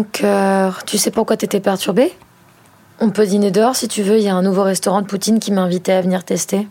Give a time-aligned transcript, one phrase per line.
[0.00, 0.24] Donc.
[0.86, 2.12] Tu sais pourquoi t'étais perturbée?
[3.00, 5.40] On peut dîner dehors si tu veux, il y a un nouveau restaurant de poutine
[5.40, 6.66] qui m'a invité à venir tester.